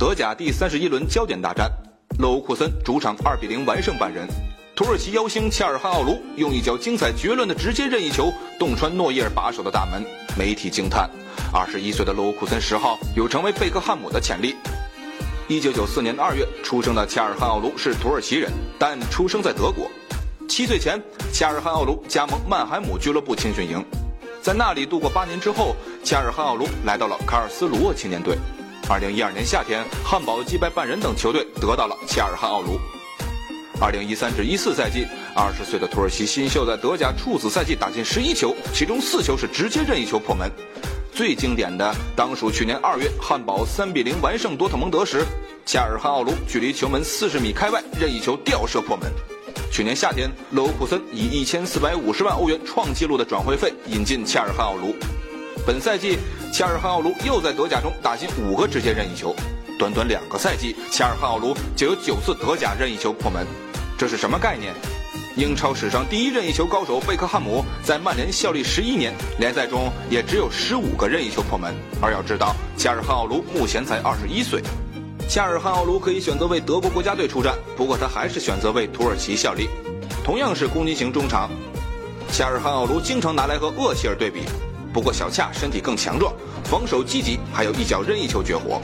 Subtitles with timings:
[0.00, 1.70] 德甲第三十一轮焦点大战，
[2.20, 4.26] 勒沃库森主场二比零完胜拜仁。
[4.74, 10.02] 土耳其妖星恰尔汗奥卢用一脚精彩绝伦的直接任意球洞穿诺伊尔把守的大门，
[10.38, 11.06] 媒体惊叹：
[11.52, 14.56] 二十一岁的勒沃库森十号有成为贝克汉姆的潜力。
[15.48, 19.90] 一九九四年二月出生的恰尔汗奥卢是土耳其人，但出生在德国。
[20.48, 20.98] 七岁前，
[21.30, 23.84] 恰尔汗奥卢加盟曼海姆俱乐部青训营，
[24.40, 28.38] 在那里度过八年之后，恰尔汗奥卢来到了卡尔斯鲁厄青年队。
[28.90, 32.76] 二零一二年夏天，汉堡击败拜仁等球队，得到了恰尔汗奥卢。
[33.80, 40.50] 二零一三至一四赛季，二十岁的土耳其新秀在德甲处子赛季打进十一球，其中四球是直接任意球破门。
[41.12, 45.24] 最经典的当属去年二月汉堡三比零完胜多特蒙德时，
[45.64, 49.08] 恰尔汗奥卢距离球门四十米开外任意球吊射破门。
[49.70, 54.96] 去年夏天，勒沃库森以一千四百五十万欧元创纪录的转会费引进恰尔汗奥卢。
[55.66, 56.18] 本赛季，
[56.52, 59.34] 恰尔汗奥卢又在德甲中打进五个直接任意球，
[59.78, 63.46] 短短两个赛季，恰尔汗奥卢就有九次德甲任意球破门，
[63.98, 64.72] 这是什么概念？
[65.36, 71.74] 英超史上第一任意球高手贝克汉姆在曼联效力十一年，联赛中也只有十五个任意球破门。
[72.00, 74.62] 而要知道，恰尔汗奥卢目前才二十一岁。
[75.28, 79.68] 恰尔汗奥卢可以选择为德国国家队出战，不过他还是选择为土耳其效力。
[80.24, 81.50] 同样是攻击型中场，
[82.32, 84.40] 恰尔汗奥卢经常拿来和厄齐尔对比。
[84.92, 86.32] 不过小恰身体更强壮，
[86.64, 88.80] 防守积极，还有一脚任意球绝活。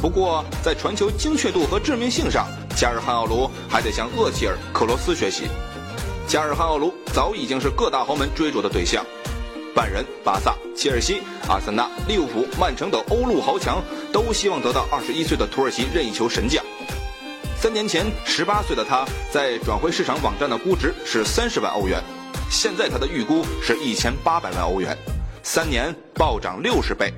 [0.00, 5.44] 不过在传球精确度和致命性上，加尔汉奥卢还得向厄齐尔、克罗斯学习。
[6.26, 9.04] 加尔汉奥卢早已经是各大豪门追逐的对象。
[9.74, 16.64] 拜仁、巴萨、切尔西、阿森纳、利物浦、曼城等欧陆豪强都希望得到21岁的土耳其任意球神将。
[17.56, 22.02] 三年前，18岁的他在转会市场网站的估值是30万欧元，
[22.50, 24.96] 现在他的预估是1800万欧元，
[25.42, 27.12] 三年暴涨六十倍。